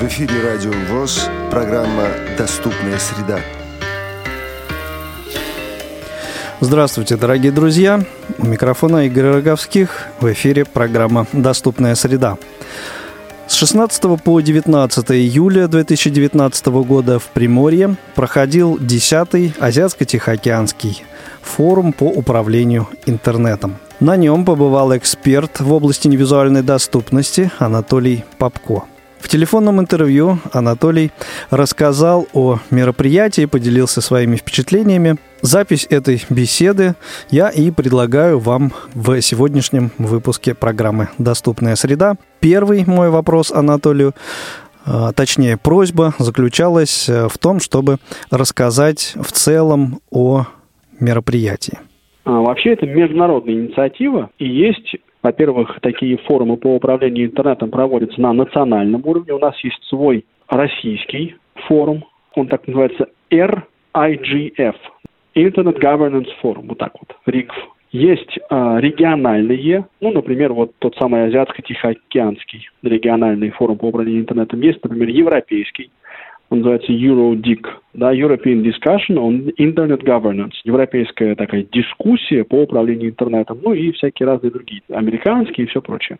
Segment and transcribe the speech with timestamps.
[0.00, 2.06] В эфире Радио ВОЗ, программа
[2.38, 3.38] «Доступная среда».
[6.58, 8.02] Здравствуйте, дорогие друзья!
[8.38, 10.06] У микрофона Игорь Роговских.
[10.18, 12.38] В эфире программа «Доступная среда».
[13.46, 21.02] С 16 по 19 июля 2019 года в Приморье проходил 10-й Азиатско-Тихоокеанский
[21.42, 23.76] форум по управлению интернетом.
[24.00, 28.84] На нем побывал эксперт в области невизуальной доступности Анатолий Попко.
[29.20, 31.10] В телефонном интервью Анатолий
[31.50, 35.16] рассказал о мероприятии, поделился своими впечатлениями.
[35.42, 36.94] Запись этой беседы
[37.30, 42.14] я и предлагаю вам в сегодняшнем выпуске программы «Доступная среда».
[42.40, 44.14] Первый мой вопрос Анатолию
[44.86, 47.96] а, точнее, просьба заключалась э, в том, чтобы
[48.30, 50.46] рассказать в целом о
[50.98, 51.78] мероприятии.
[52.24, 58.32] А, вообще это международная инициатива, и есть во-первых, такие форумы по управлению интернетом проводятся на
[58.32, 59.34] национальном уровне.
[59.34, 64.76] У нас есть свой российский форум, он так называется RIGF,
[65.34, 67.54] Internet Governance Forum, вот так вот, РИГФ.
[67.92, 74.60] Есть э, региональные, ну, например, вот тот самый Азиатско-Тихоокеанский региональный форум по управлению интернетом.
[74.60, 75.90] Есть, например, европейский,
[76.50, 83.60] он называется EuroDIG, да, European Discussion on Internet Governance, европейская такая дискуссия по управлению интернетом,
[83.62, 86.18] ну и всякие разные другие, американские и все прочее.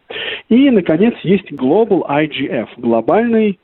[0.48, 3.58] И, наконец, есть Global IGF, глобальный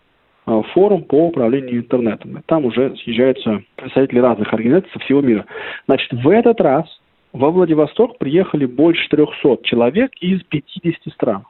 [0.46, 2.42] э, форум по управлению интернетом.
[2.46, 5.46] Там уже съезжаются представители разных организаций со всего мира.
[5.86, 6.84] Значит, в этот раз
[7.32, 11.44] во Владивосток приехали больше 300 человек из 50 стран.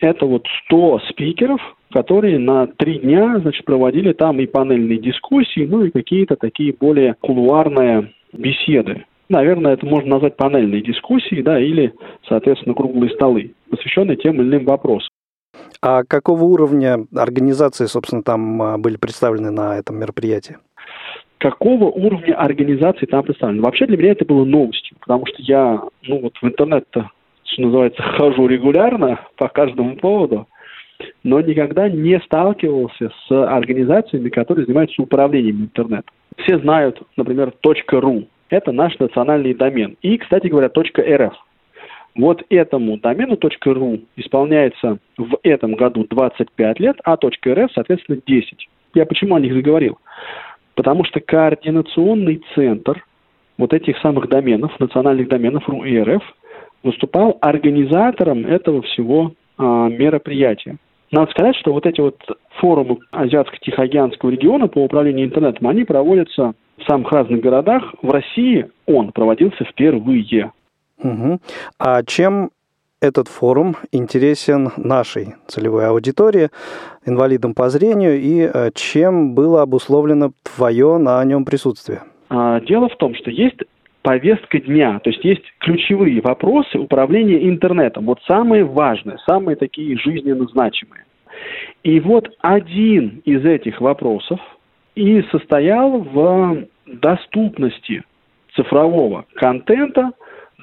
[0.00, 1.60] Это вот 100 спикеров,
[1.92, 7.14] которые на три дня значит, проводили там и панельные дискуссии, ну и какие-то такие более
[7.20, 9.04] кулуарные беседы.
[9.28, 11.92] Наверное, это можно назвать панельные дискуссии, да, или,
[12.28, 15.08] соответственно, круглые столы, посвященные тем или иным вопросам.
[15.82, 20.56] А какого уровня организации, собственно, там а, были представлены на этом мероприятии?
[21.38, 23.62] Какого уровня организации там представлены?
[23.62, 27.10] Вообще для меня это было новостью, потому что я, ну вот в интернет-то,
[27.44, 30.46] что называется, хожу регулярно по каждому поводу–
[31.22, 36.14] но никогда не сталкивался с организациями, которые занимаются управлением интернетом.
[36.38, 38.26] Все знают, например, .ru.
[38.50, 39.96] Это наш национальный домен.
[40.02, 41.32] И, кстати говоря, .rf.
[42.16, 48.68] Вот этому домену .ru исполняется в этом году 25 лет, а .rf, соответственно, 10.
[48.94, 49.98] Я почему о них заговорил?
[50.74, 53.04] Потому что координационный центр
[53.58, 56.22] вот этих самых доменов, национальных доменов РУ и РФ,
[56.84, 60.76] выступал организатором этого всего а, мероприятия.
[61.10, 62.16] Надо сказать, что вот эти вот
[62.60, 67.94] форумы Азиатско-Тихоокеанского региона по управлению интернетом, они проводятся в самых разных городах.
[68.02, 70.52] В России он проводился впервые.
[71.02, 71.38] Угу.
[71.78, 72.50] А чем
[73.00, 76.50] этот форум интересен нашей целевой аудитории,
[77.06, 82.02] инвалидам по зрению, и э, чем было обусловлено твое на нем присутствие?
[82.28, 83.58] А, дело в том, что есть
[84.08, 90.46] повестка дня, то есть есть ключевые вопросы управления интернетом, вот самые важные, самые такие жизненно
[90.46, 91.04] значимые.
[91.84, 94.40] И вот один из этих вопросов
[94.94, 98.02] и состоял в доступности
[98.56, 100.12] цифрового контента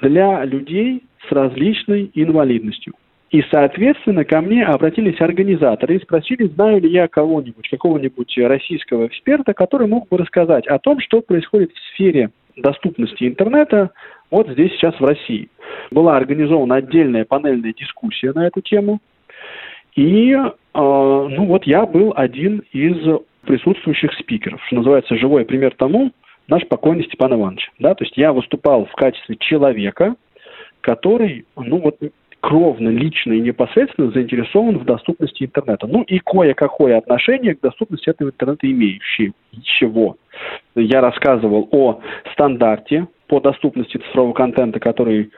[0.02, 2.94] для людей с различной инвалидностью.
[3.30, 9.54] И, соответственно, ко мне обратились организаторы и спросили, знаю ли я кого-нибудь, какого-нибудь российского эксперта,
[9.54, 13.90] который мог бы рассказать о том, что происходит в сфере доступности интернета
[14.30, 15.48] вот здесь сейчас в России.
[15.90, 19.00] Была организована отдельная панельная дискуссия на эту тему.
[19.94, 22.96] И, э, ну вот я был один из
[23.42, 26.10] присутствующих спикеров, что называется живой пример тому,
[26.48, 27.70] наш покойный Степан Иванович.
[27.78, 27.94] Да?
[27.94, 30.16] То есть я выступал в качестве человека,
[30.80, 31.98] который, ну вот
[32.40, 35.86] кровно, лично и непосредственно заинтересован в доступности интернета.
[35.86, 39.32] Ну и кое-какое отношение к доступности этого интернета имеющий.
[39.62, 40.16] Чего?
[40.74, 42.00] Я рассказывал о
[42.32, 45.30] стандарте по доступности цифрового контента, который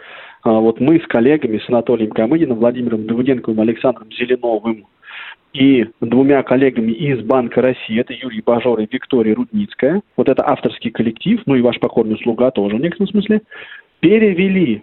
[0.42, 4.87] а, вот мы с коллегами, с Анатолием Камыниным, Владимиром Давыденковым, Александром Зеленовым
[5.53, 10.90] и двумя коллегами из Банка России, это Юрий Бажор и Виктория Рудницкая, вот это авторский
[10.90, 13.43] коллектив, ну и ваш покорный слуга тоже в некотором смысле,
[14.00, 14.82] перевели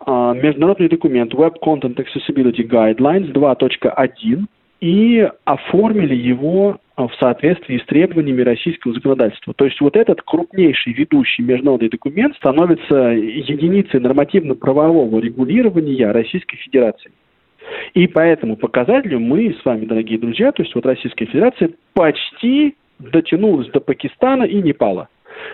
[0.00, 4.44] а, международный документ Web Content Accessibility Guidelines 2.1
[4.80, 9.52] и оформили его в соответствии с требованиями российского законодательства.
[9.54, 17.10] То есть вот этот крупнейший ведущий международный документ становится единицей нормативно-правового регулирования Российской Федерации.
[17.94, 22.76] И по этому показателю мы с вами, дорогие друзья, то есть вот Российская Федерация почти
[22.98, 25.08] дотянулась до Пакистана и Непала.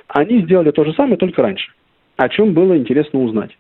[0.08, 1.72] Они сделали то же самое, только раньше.
[2.20, 3.50] О чем было интересно узнать.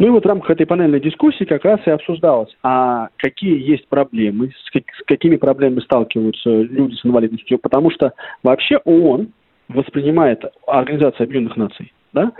[0.00, 3.86] Ну и вот в рамках этой панельной дискуссии как раз и обсуждалось, а какие есть
[3.86, 8.12] проблемы, с, как, с какими проблемами сталкиваются люди с инвалидностью, потому что
[8.42, 9.28] вообще ООН
[9.68, 12.32] воспринимает Организация Объединенных Наций, да,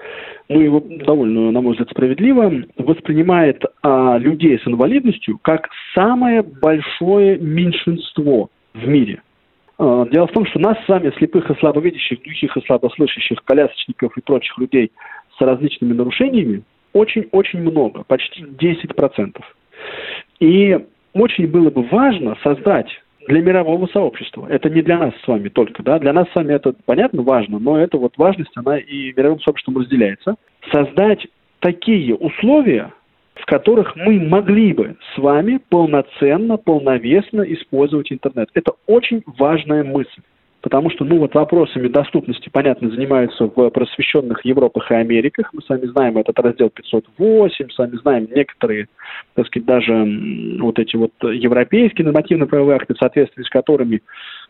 [0.49, 7.39] ну его довольно, на мой взгляд, справедливо, воспринимает а, людей с инвалидностью как самое большое
[7.39, 9.23] меньшинство в мире.
[9.79, 14.17] А, дело в том, что нас с вами, слепых и слабовидящих, глухих и слабослышащих, колясочников
[14.17, 14.93] и прочих людей
[15.41, 19.41] с различными нарушениями, очень-очень много, почти 10%.
[20.41, 20.79] И
[21.15, 22.89] очень было бы важно создать
[23.27, 24.47] для мирового сообщества.
[24.49, 27.59] Это не для нас с вами только, да, для нас с вами это, понятно, важно,
[27.59, 30.37] но эта вот важность, она и мировым сообществом разделяется.
[30.73, 31.27] Создать
[31.61, 32.93] такие условия,
[33.35, 38.49] в которых мы могли бы с вами полноценно, полновесно использовать интернет.
[38.55, 40.23] Это очень важная мысль.
[40.63, 45.51] Потому что, ну, вот вопросами доступности, понятно, занимаются в просвещенных Европах и Америках.
[45.55, 48.89] Мы сами знаем этот раздел 508, сами знаем некоторые,
[49.35, 54.03] так сказать, даже вот эти вот европейские нормативно-правовые акты, в соответствии с которыми,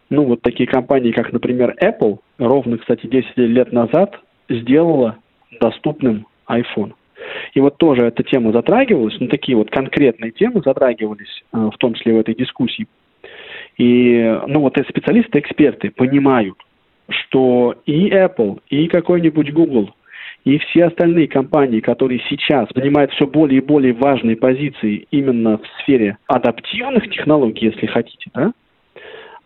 [0.09, 4.19] ну, вот такие компании, как, например, Apple, ровно, кстати, 10 лет назад
[4.49, 5.17] сделала
[5.61, 6.95] доступным iPhone.
[7.55, 11.95] И вот тоже эта тема затрагивалась, ну, такие вот конкретные темы затрагивались, э, в том
[11.95, 12.87] числе в этой дискуссии.
[13.79, 16.57] И, ну, вот эти специалисты, эксперты понимают,
[17.09, 19.95] что и Apple, и какой-нибудь Google,
[20.45, 25.67] и все остальные компании, которые сейчас занимают все более и более важные позиции именно в
[25.81, 28.53] сфере адаптивных технологий, если хотите, да,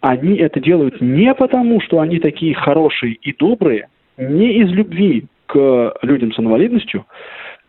[0.00, 3.88] они это делают не потому, что они такие хорошие и добрые,
[4.18, 7.06] не из любви к людям с инвалидностью,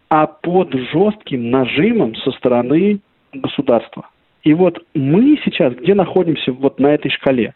[0.09, 2.99] а под жестким нажимом со стороны
[3.33, 4.09] государства.
[4.45, 7.55] И вот мы сейчас где находимся вот на этой шкале?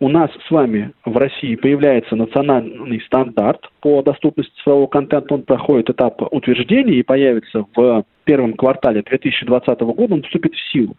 [0.00, 5.34] У нас с вами в России появляется национальный стандарт по доступности цифрового контента.
[5.34, 10.14] Он проходит этап утверждения и появится в первом квартале 2020 года.
[10.14, 10.96] Он вступит в силу.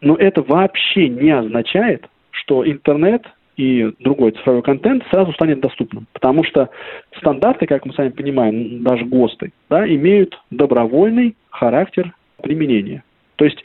[0.00, 3.26] Но это вообще не означает, что интернет
[3.56, 6.06] и другой цифровой контент сразу станет доступным.
[6.12, 6.68] Потому что
[7.16, 13.02] стандарты, как мы сами понимаем, даже ГОСТы, да, имеют добровольный характер применения.
[13.38, 13.64] То есть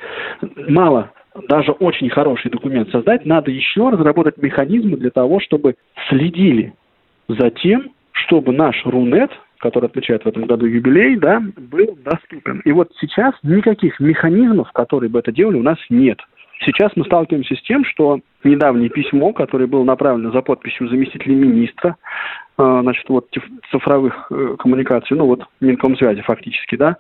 [0.68, 1.12] мало
[1.50, 5.76] даже очень хороший документ создать, надо еще разработать механизмы для того, чтобы
[6.08, 6.74] следили
[7.28, 12.62] за тем, чтобы наш Рунет, который отмечает в этом году юбилей, да, был доступен.
[12.66, 16.20] И вот сейчас никаких механизмов, которые бы это делали, у нас нет.
[16.66, 21.98] Сейчас мы сталкиваемся с тем, что недавнее письмо, которое было направлено за подписью заместителя министра,
[22.58, 23.28] э, значит, вот
[23.72, 26.98] цифровых э, коммуникаций, ну вот Минкомсвязи фактически, да,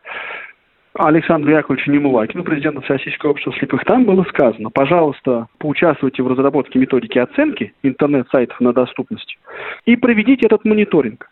[0.95, 7.17] Александру Яковлевичу Немулакину, президенту Всероссийского общества слепых, там было сказано, пожалуйста, поучаствуйте в разработке методики
[7.17, 9.37] оценки интернет-сайтов на доступность
[9.85, 11.29] и проведите этот мониторинг.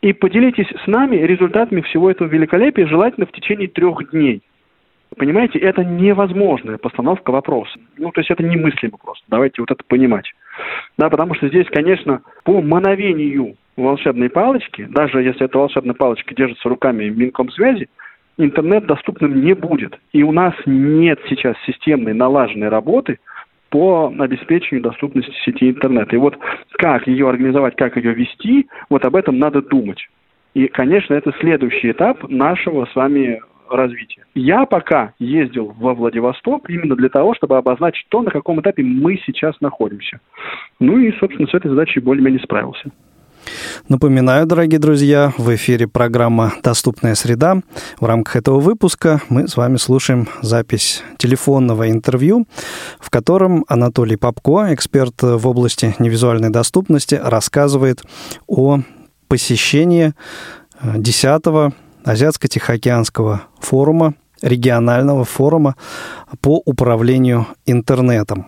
[0.00, 4.42] И поделитесь с нами результатами всего этого великолепия, желательно в течение трех дней.
[5.16, 7.78] Понимаете, это невозможная постановка вопроса.
[7.96, 9.24] Ну, то есть это немыслимо просто.
[9.28, 10.30] Давайте вот это понимать.
[10.98, 16.68] Да, потому что здесь, конечно, по мановению волшебной палочки, даже если эта волшебная палочка держится
[16.68, 17.88] руками Минкомсвязи,
[18.38, 19.98] интернет доступным не будет.
[20.12, 23.18] И у нас нет сейчас системной налаженной работы
[23.70, 26.12] по обеспечению доступности сети интернет.
[26.12, 26.38] И вот
[26.72, 30.08] как ее организовать, как ее вести, вот об этом надо думать.
[30.54, 34.24] И, конечно, это следующий этап нашего с вами развития.
[34.34, 39.20] Я пока ездил во Владивосток именно для того, чтобы обозначить то, на каком этапе мы
[39.26, 40.20] сейчас находимся.
[40.78, 42.90] Ну и, собственно, с этой задачей более-менее справился.
[43.88, 47.60] Напоминаю, дорогие друзья, в эфире программа «Доступная среда».
[48.00, 52.46] В рамках этого выпуска мы с вами слушаем запись телефонного интервью,
[52.98, 58.02] в котором Анатолий Попко, эксперт в области невизуальной доступности, рассказывает
[58.46, 58.80] о
[59.28, 60.14] посещении
[60.82, 61.72] 10-го
[62.04, 65.76] Азиатско-Тихоокеанского форума, регионального форума
[66.40, 68.46] по управлению интернетом.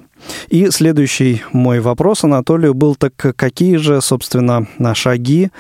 [0.49, 5.51] И следующий мой вопрос Анатолию был, так какие же, собственно, шаги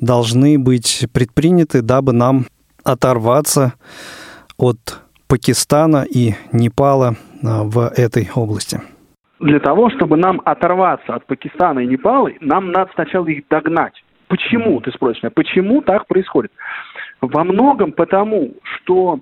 [0.00, 2.46] должны быть предприняты, дабы нам
[2.84, 3.74] оторваться
[4.56, 8.80] от Пакистана и Непала а, в этой области?
[9.40, 13.94] Для того, чтобы нам оторваться от Пакистана и Непала, нам надо сначала их догнать.
[14.28, 16.52] Почему, ты спросишь меня, почему так происходит?
[17.20, 19.20] Во многом потому, что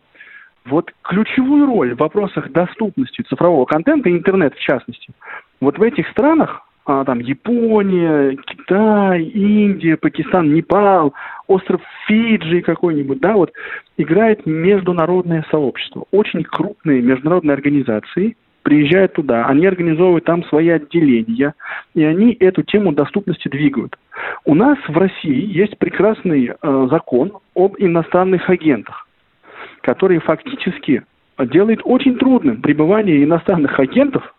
[0.66, 5.12] вот ключевую роль в вопросах доступности цифрового контента, интернет в частности,
[5.60, 11.14] вот в этих странах, а, там Япония, Китай, Индия, Пакистан, Непал,
[11.46, 13.52] остров Фиджи какой-нибудь, да, вот
[13.96, 16.04] играет международное сообщество.
[16.10, 21.54] Очень крупные международные организации, приезжают туда, они организовывают там свои отделения,
[21.94, 23.96] и они эту тему доступности двигают.
[24.44, 29.06] У нас в России есть прекрасный э, закон об иностранных агентах,
[29.82, 31.02] который фактически
[31.46, 34.34] делает очень трудным пребывание иностранных агентов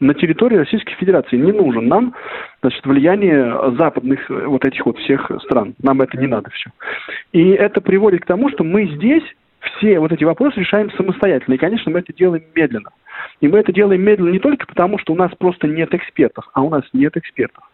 [0.00, 1.36] на территории Российской Федерации.
[1.36, 2.14] Не нужен нам
[2.62, 5.74] значит, влияние западных э, вот этих вот всех стран.
[5.82, 6.70] Нам это не надо все.
[7.32, 9.22] И это приводит к тому, что мы здесь
[9.60, 11.54] все вот эти вопросы решаем самостоятельно.
[11.54, 12.90] И, конечно, мы это делаем медленно.
[13.40, 16.62] И мы это делаем медленно не только потому, что у нас просто нет экспертов, а
[16.62, 17.64] у нас нет экспертов.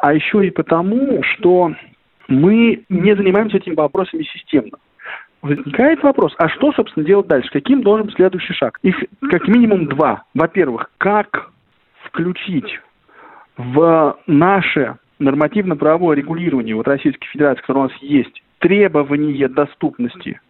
[0.00, 1.72] А еще и потому, что
[2.26, 4.78] мы не занимаемся этими вопросами системно
[5.44, 7.50] возникает вопрос, а что, собственно, делать дальше?
[7.52, 8.78] Каким должен быть следующий шаг?
[8.82, 8.96] Их
[9.30, 10.24] как минимум два.
[10.32, 11.50] Во-первых, как
[12.04, 12.80] включить
[13.56, 20.40] в наше нормативно-правовое регулирование вот Российской Федерации, которое у нас есть, требование доступности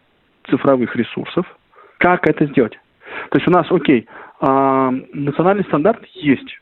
[0.48, 1.44] цифровых ресурсов.
[1.98, 2.78] Как это сделать?
[3.30, 4.06] То есть у нас, окей,
[4.40, 6.60] э, национальный стандарт есть.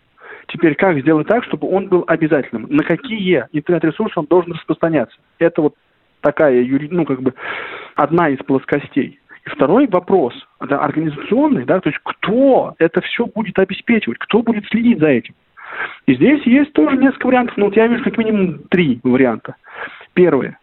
[0.49, 2.67] Теперь как сделать так, чтобы он был обязательным?
[2.71, 5.17] На какие интернет-ресурсы он должен распространяться?
[5.39, 5.75] Это вот
[6.23, 7.35] такая, ну, как бы,
[7.95, 9.21] одна из плоскостей.
[9.45, 14.67] И второй вопрос, это организационный, да, то есть кто это все будет обеспечивать, кто будет
[14.67, 15.35] следить за этим.
[16.07, 19.57] И здесь есть тоже несколько вариантов, но вот я вижу как минимум три варианта.
[20.15, 20.59] Первое.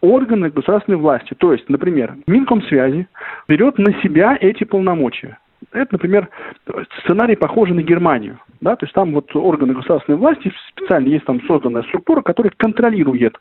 [0.00, 3.06] Органы государственной власти, то есть, например, Минкомсвязи
[3.48, 5.38] берет на себя эти полномочия.
[5.72, 6.28] Это, например,
[7.00, 8.38] сценарий похожий на Германию.
[8.60, 8.76] Да?
[8.76, 13.36] То есть там вот органы государственной власти, специально есть там созданная структура, которая контролирует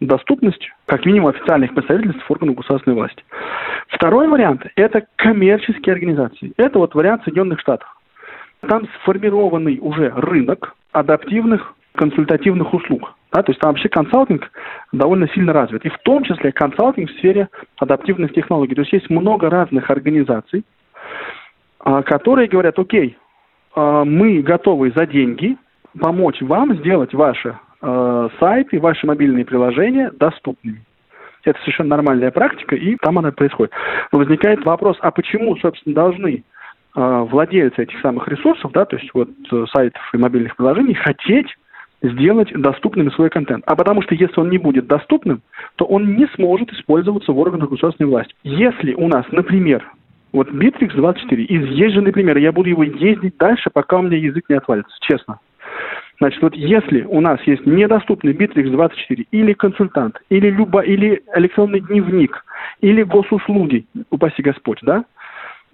[0.00, 3.24] доступность, как минимум, официальных представительств органов государственной власти.
[3.88, 6.52] Второй вариант– это коммерческие организации.
[6.56, 7.88] Это вот вариант Соединенных Штатов.
[8.68, 13.14] Там сформированный уже рынок адаптивных консультативных услуг.
[13.32, 14.48] Да, то есть там вообще консалтинг
[14.92, 15.84] довольно сильно развит.
[15.84, 18.74] И в том числе консалтинг в сфере адаптивных технологий.
[18.74, 20.64] То есть есть много разных организаций,
[21.80, 23.18] а, которые говорят, окей,
[23.76, 25.56] мы готовы за деньги
[25.98, 30.82] помочь вам сделать ваши а, сайты, ваши мобильные приложения доступными.
[31.44, 33.72] Это совершенно нормальная практика, и там она происходит.
[34.12, 36.44] Но возникает вопрос, а почему, собственно, должны
[36.96, 41.48] владельцы этих самых ресурсов, да, то есть вот э, сайтов и мобильных приложений, хотеть
[42.02, 43.64] сделать доступным свой контент.
[43.66, 45.42] А потому что если он не будет доступным,
[45.76, 48.34] то он не сможет использоваться в органах государственной власти.
[48.42, 49.90] Если у нас, например,
[50.34, 52.36] вот Bittrex 24, изъезженный пример.
[52.38, 55.38] Я буду его ездить дальше, пока у меня язык не отвалится, честно.
[56.18, 61.80] Значит, вот если у нас есть недоступный Bittrex 24 или консультант, или, любо, или электронный
[61.80, 62.44] дневник,
[62.80, 65.04] или госуслуги, упаси Господь, да,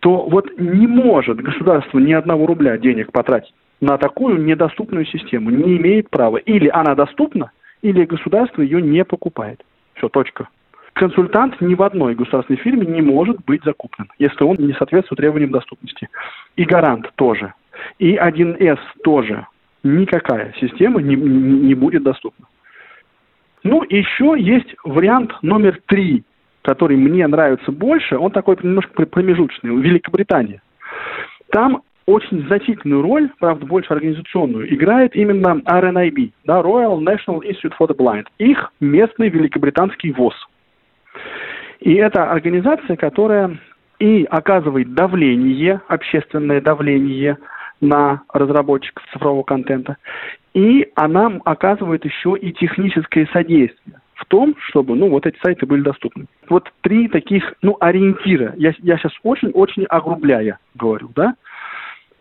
[0.01, 5.49] то вот не может государство ни одного рубля денег потратить на такую недоступную систему.
[5.51, 6.37] Не имеет права.
[6.37, 7.51] Или она доступна,
[7.81, 9.65] или государство ее не покупает.
[9.95, 10.49] Все, точка
[10.95, 15.51] консультант ни в одной государственной фирме не может быть закуплен, если он не соответствует требованиям
[15.51, 16.09] доступности.
[16.57, 17.55] И гарант тоже.
[17.99, 19.47] И 1С тоже.
[19.83, 22.47] Никакая система не, не будет доступна.
[23.63, 26.25] Ну, еще есть вариант номер три,
[26.63, 28.17] который мне нравится больше.
[28.17, 29.75] Он такой немножко промежуточный.
[29.81, 30.63] Великобритания.
[31.51, 37.89] Там очень значительную роль, правда, больше организационную, играет именно RNIB, да, Royal National Institute for
[37.89, 38.27] the Blind.
[38.39, 40.35] Их местный великобританский ВОЗ–
[41.81, 43.59] и это организация, которая
[43.99, 47.39] и оказывает давление, общественное давление
[47.81, 49.97] на разработчиков цифрового контента,
[50.55, 55.83] и она оказывает еще и техническое содействие в том, чтобы, ну, вот эти сайты были
[55.83, 56.27] доступны.
[56.49, 58.53] Вот три таких, ну, ориентира.
[58.57, 61.35] Я, я сейчас очень-очень огрубляя говорю, да.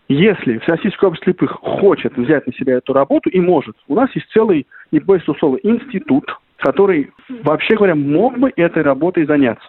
[0.08, 4.28] Если Всероссийская область слепых хочет взять на себя эту работу и может, у нас есть
[4.32, 6.25] целый, не боюсь слова, институт,
[6.60, 7.12] который,
[7.44, 9.68] вообще говоря, мог бы этой работой заняться.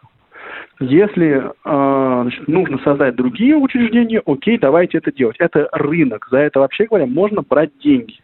[0.80, 5.36] Если э, значит, нужно создать другие учреждения, окей, давайте это делать.
[5.38, 8.18] Это рынок, за это, вообще говоря, можно брать деньги.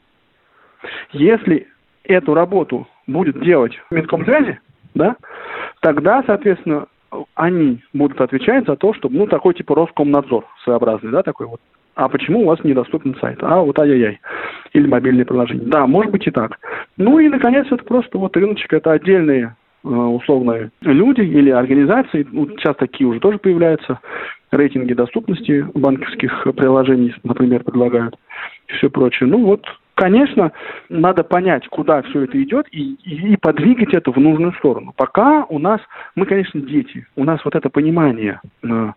[1.13, 1.69] Если
[2.05, 4.59] эту работу будет делать Минкомсвязи,
[4.95, 5.17] да,
[5.81, 6.87] тогда, соответственно,
[7.35, 11.61] они будут отвечать за то, чтобы, ну, такой типа Роскомнадзор своеобразный, да, такой вот
[11.97, 13.39] а почему у вас недоступен сайт?
[13.43, 14.21] А вот ай-яй-яй.
[14.75, 15.67] Или мобильное приложение.
[15.67, 16.59] Да, может быть и так.
[16.99, 22.27] Ну и, наконец, это просто вот рыночек, это отдельные э, условные люди или организации,
[22.59, 23.99] сейчас такие уже тоже появляются,
[24.51, 28.17] рейтинги доступности банковских приложений, например, предлагают,
[28.69, 29.29] и все прочее.
[29.29, 30.53] Ну вот, конечно,
[30.91, 34.93] надо понять, куда все это идет, и, и, и подвигать это в нужную сторону.
[34.97, 35.81] Пока у нас,
[36.15, 38.93] мы, конечно, дети, у нас вот это понимание э,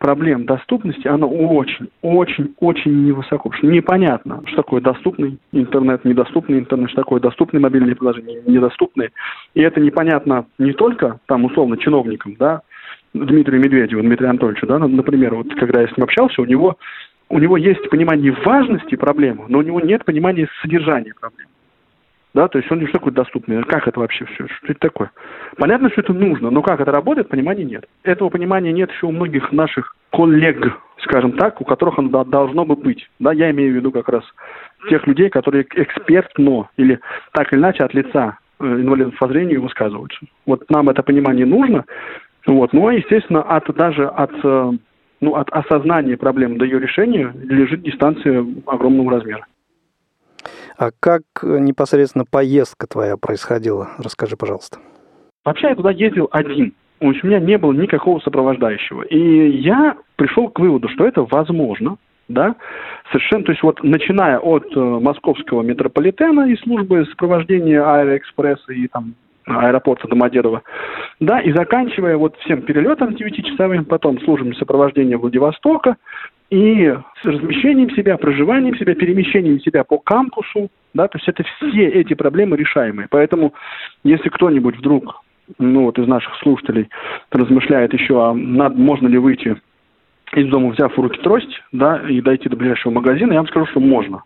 [0.00, 3.50] проблем доступности, оно очень, очень, очень невысоко.
[3.50, 9.10] Потому что непонятно, что такое доступный интернет, недоступный интернет, что такое доступные мобильные приложения, недоступные.
[9.54, 12.62] И это непонятно не только, там, условно, чиновникам, да,
[13.12, 16.76] Дмитрию Медведеву, Дмитрию Анатольевичу, да, например, вот когда я с ним общался, у него
[17.28, 21.50] у него есть понимание важности проблемы, но у него нет понимания содержания проблемы.
[22.32, 23.62] Да, то есть он не что такое доступный.
[23.64, 24.46] Как это вообще все?
[24.46, 25.10] Что это такое?
[25.56, 27.86] Понятно, что это нужно, но как это работает, понимания нет.
[28.04, 32.76] Этого понимания нет еще у многих наших коллег, скажем так, у которых оно должно бы
[32.76, 33.08] быть.
[33.18, 34.24] Да, я имею в виду как раз
[34.88, 37.00] тех людей, которые экспертно или
[37.32, 40.18] так или иначе от лица э, инвалидов по зрению высказываются.
[40.46, 41.84] Вот нам это понимание нужно,
[42.46, 44.72] вот, но, естественно, от, даже от, э,
[45.20, 49.46] ну, от осознания проблемы до ее решения лежит дистанция огромного размера.
[50.80, 53.90] А как непосредственно поездка твоя происходила?
[53.98, 54.78] Расскажи, пожалуйста.
[55.44, 56.72] Вообще я туда ездил один.
[57.00, 59.02] У меня не было никакого сопровождающего.
[59.02, 62.54] И я пришел к выводу, что это возможно, да,
[63.12, 69.14] совершенно, то есть вот начиная от э, московского метрополитена и службы сопровождения Аэроэкспресса и там
[69.46, 70.62] аэропорта Домодедово,
[71.18, 75.96] да, и заканчивая вот всем перелетом 9-часовым, потом службами сопровождения Владивостока,
[76.50, 76.92] и
[77.22, 82.14] с размещением себя, проживанием себя, перемещением себя по кампусу, да, то есть это все эти
[82.14, 83.06] проблемы решаемые.
[83.08, 83.54] Поэтому,
[84.02, 85.22] если кто-нибудь вдруг,
[85.58, 86.88] ну вот из наших слушателей
[87.30, 89.56] размышляет еще, а над, можно ли выйти
[90.34, 93.66] из дома, взяв в руки трость, да, и дойти до ближайшего магазина, я вам скажу,
[93.66, 94.22] что можно.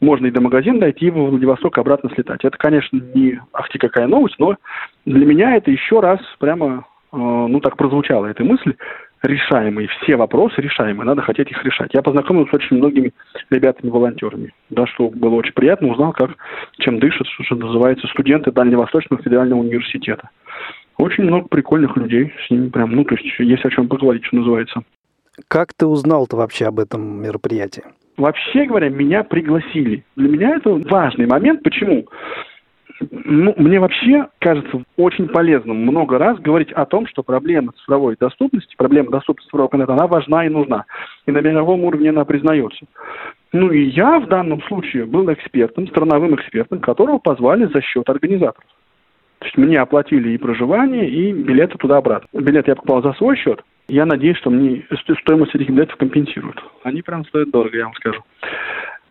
[0.00, 2.44] Можно и до магазина дойти, и в Владивосток обратно слетать.
[2.44, 4.56] Это, конечно, не ахти какая новость, но
[5.04, 8.74] для меня это еще раз прямо, э, ну, так прозвучала эта мысль,
[9.22, 11.92] решаемые, все вопросы решаемые, надо хотеть их решать.
[11.92, 13.12] Я познакомился с очень многими
[13.50, 16.36] ребятами-волонтерами, да, что было очень приятно, узнал, как,
[16.78, 20.30] чем дышат, что называется, студенты Дальневосточного федерального университета.
[20.96, 24.36] Очень много прикольных людей, с ними прям, ну, то есть есть о чем поговорить, что
[24.36, 24.82] называется.
[25.46, 27.84] Как ты узнал-то вообще об этом мероприятии?
[28.18, 30.04] Вообще говоря, меня пригласили.
[30.16, 31.62] Для меня это важный момент.
[31.62, 32.06] Почему?
[33.10, 38.74] ну, мне вообще кажется очень полезным много раз говорить о том, что проблема цифровой доступности,
[38.76, 40.84] проблема доступности цифрового контента, она важна и нужна.
[41.26, 42.86] И на мировом уровне она признается.
[43.52, 48.68] Ну и я в данном случае был экспертом, страновым экспертом, которого позвали за счет организаторов.
[49.38, 52.28] То есть мне оплатили и проживание, и билеты туда-обратно.
[52.40, 53.62] Билет я покупал за свой счет.
[53.88, 54.84] Я надеюсь, что мне
[55.22, 56.62] стоимость этих билетов компенсируют.
[56.82, 58.22] Они прям стоят дорого, я вам скажу.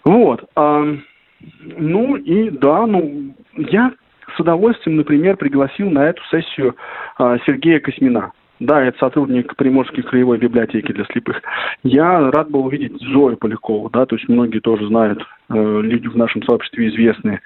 [0.03, 0.49] Вот.
[0.55, 3.93] Ну и да, ну я
[4.35, 6.75] с удовольствием, например, пригласил на эту сессию
[7.19, 8.31] э, Сергея Космина.
[8.59, 11.41] Да, это сотрудник Приморской краевой библиотеки для слепых.
[11.83, 16.17] Я рад был увидеть Зою Полякову, да, то есть многие тоже знают, э, люди в
[16.17, 17.41] нашем сообществе известные.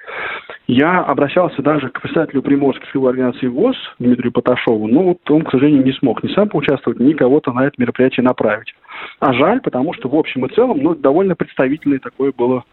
[0.66, 5.50] Я обращался даже к представителю Приморской краевой организации ВОЗ Дмитрию Поташову, но вот он, к
[5.50, 8.74] сожалению, не смог ни сам поучаствовать, ни кого-то на это мероприятие направить.
[9.20, 12.64] А жаль, потому что в общем и целом, ну, довольно представительное такое было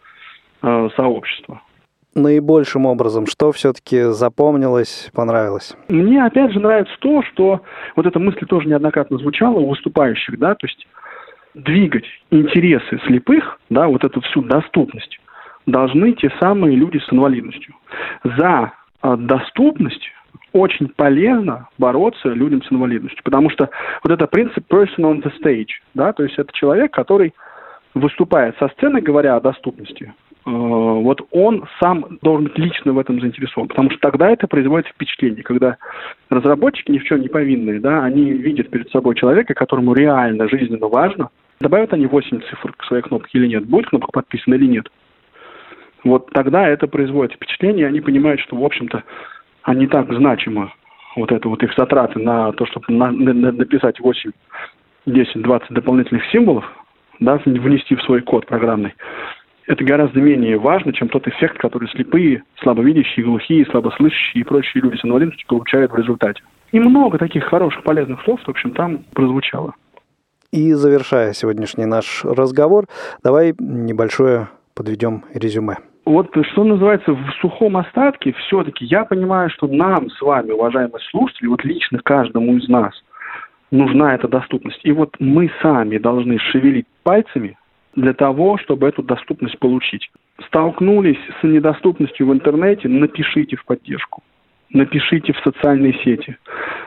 [0.62, 1.62] Э, сообщества.
[2.14, 5.76] Наибольшим образом, что все-таки запомнилось, понравилось?
[5.88, 7.60] Мне опять же нравится то, что
[7.94, 10.86] вот эта мысль тоже неоднократно звучала у выступающих, да, то есть
[11.54, 15.20] двигать интересы слепых, да, вот эту всю доступность,
[15.66, 17.74] должны те самые люди с инвалидностью.
[18.24, 20.02] За э, доступность
[20.52, 23.70] очень полезно бороться людям с инвалидностью, потому что
[24.02, 27.34] вот это принцип person on the stage, да, то есть это человек, который
[27.94, 30.12] выступает со сцены, говоря о доступности,
[30.44, 35.42] вот он сам должен быть лично в этом заинтересован, потому что тогда это производит впечатление,
[35.42, 35.76] когда
[36.30, 40.88] разработчики ни в чем не повинные, да, они видят перед собой человека, которому реально жизненно
[40.88, 41.28] важно,
[41.60, 44.90] добавят они 8 цифр к своей кнопке или нет, будет кнопка подписана или нет.
[46.04, 49.04] Вот тогда это производит впечатление, и они понимают, что, в общем-то,
[49.62, 50.72] они так значимы,
[51.16, 54.30] вот это вот их затраты на то, чтобы на, на, написать 8,
[55.06, 56.64] 10, 20 дополнительных символов,
[57.18, 58.94] да, внести в свой код программный,
[59.66, 64.96] это гораздо менее важно, чем тот эффект, который слепые, слабовидящие, глухие, слабослышащие и прочие люди
[64.96, 66.42] с инвалидностью получают в результате.
[66.72, 69.74] И много таких хороших, полезных слов, в общем, там прозвучало.
[70.52, 72.86] И завершая сегодняшний наш разговор,
[73.22, 75.76] давай небольшое подведем резюме.
[76.04, 81.46] Вот что называется в сухом остатке, все-таки я понимаю, что нам с вами, уважаемые слушатели,
[81.46, 82.92] вот лично каждому из нас
[83.70, 84.80] нужна эта доступность.
[84.82, 87.56] И вот мы сами должны шевелить пальцами,
[87.94, 90.10] для того, чтобы эту доступность получить.
[90.46, 94.22] Столкнулись с недоступностью в интернете, напишите в поддержку.
[94.72, 96.36] Напишите в социальные сети,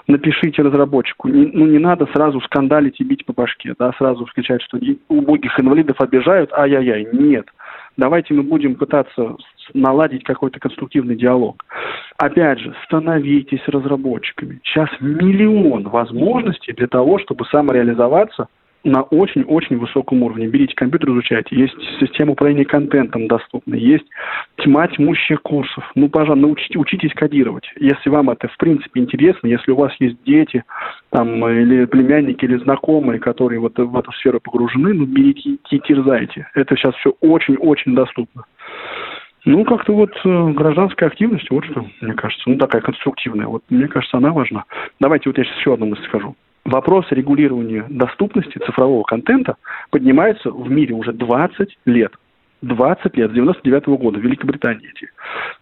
[0.07, 1.27] напишите разработчику.
[1.27, 5.59] Не, ну, не надо сразу скандалить и бить по башке, да, сразу кричать, что убогих
[5.59, 7.09] инвалидов обижают, ай-яй-яй.
[7.11, 7.47] Нет.
[7.97, 9.35] Давайте мы будем пытаться
[9.73, 11.65] наладить какой-то конструктивный диалог.
[12.17, 14.61] Опять же, становитесь разработчиками.
[14.63, 18.47] Сейчас миллион возможностей для того, чтобы самореализоваться
[18.83, 20.47] на очень-очень высоком уровне.
[20.47, 21.55] Берите компьютер, изучайте.
[21.55, 24.05] Есть система управления контентом доступна, есть
[24.57, 25.89] тьма тьмущих курсов.
[25.95, 27.65] Ну, пожалуйста, научите, учитесь кодировать.
[27.79, 30.63] Если вам это, в принципе, интересно, если у вас есть дети,
[31.09, 36.47] там, или племянники, или знакомые, которые вот в эту сферу погружены, ну, берите и терзайте.
[36.53, 38.43] Это сейчас все очень-очень доступно.
[39.45, 43.47] Ну, как-то вот э, гражданская активность, вот что, мне кажется, ну, такая конструктивная.
[43.47, 44.63] Вот, мне кажется, она важна.
[45.01, 49.57] Давайте вот я сейчас еще одну мысль скажу вопрос регулирования доступности цифрового контента
[49.89, 52.13] поднимается в мире уже 20 лет.
[52.61, 55.09] 20 лет, с 99 -го года в Великобритании эти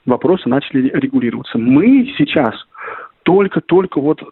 [0.06, 1.58] вопросы начали регулироваться.
[1.58, 2.54] Мы сейчас
[3.24, 4.26] только-только вот, э,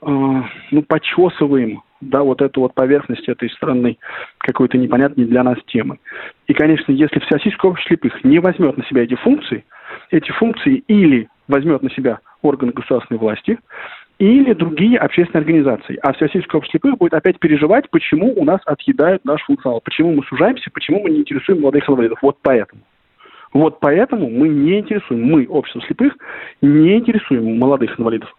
[0.72, 4.00] ну, почесываем, да, вот эту вот поверхность этой странной
[4.40, 6.00] какой-то непонятной для нас темы.
[6.48, 9.66] И, конечно, если Всероссийское общество слепых не возьмет на себя эти функции,
[10.12, 13.60] эти функции или возьмет на себя органы государственной власти,
[14.20, 15.98] или другие общественные организации.
[16.04, 20.24] А Всероссийское общество слепых будет опять переживать, почему у нас отъедают наш функционал, почему мы
[20.24, 22.20] сужаемся, почему мы не интересуем молодых инвалидов.
[22.22, 22.82] Вот поэтому.
[23.54, 26.16] Вот поэтому мы не интересуем, мы, общество слепых,
[26.62, 28.36] не интересуем молодых инвалидов.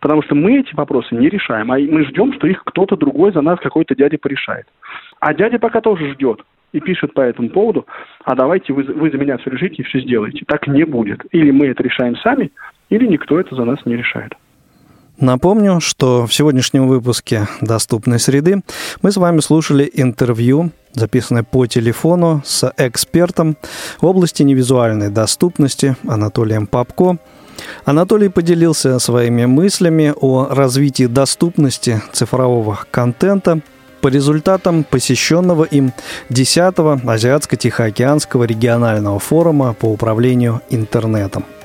[0.00, 3.40] Потому что мы эти вопросы не решаем, а мы ждем, что их кто-то другой за
[3.40, 4.66] нас, какой-то дядя порешает.
[5.18, 6.40] А дядя пока тоже ждет
[6.72, 7.86] и пишет по этому поводу,
[8.24, 10.44] а давайте вы, вы за меня все решите и все сделаете.
[10.46, 11.26] Так не будет.
[11.32, 12.52] Или мы это решаем сами,
[12.88, 14.34] или никто это за нас не решает.
[15.20, 18.62] Напомню, что в сегодняшнем выпуске «Доступной среды»
[19.02, 23.56] мы с вами слушали интервью, записанное по телефону с экспертом
[24.00, 27.18] в области невизуальной доступности Анатолием Попко.
[27.84, 33.60] Анатолий поделился своими мыслями о развитии доступности цифрового контента
[34.00, 35.92] по результатам посещенного им
[36.30, 41.44] 10-го Азиатско-Тихоокеанского регионального форума по управлению интернетом–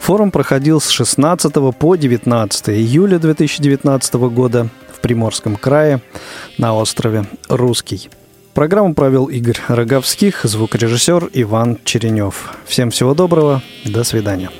[0.00, 6.00] Форум проходил с 16 по 19 июля 2019 года в Приморском крае
[6.58, 8.10] на острове Русский.
[8.54, 12.56] Программу провел Игорь Роговских, звукорежиссер Иван Черенев.
[12.64, 14.50] Всем всего доброго, до свидания.